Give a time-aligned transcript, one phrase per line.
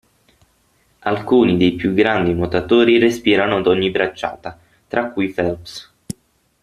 [1.01, 5.93] Alcuni dei più grandi nuotatori respirano ad ogni bracciata (tra cui Phelps).